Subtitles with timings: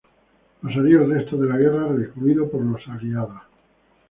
[0.63, 3.39] Pasaría el resto de la guerra recluido por los aliados.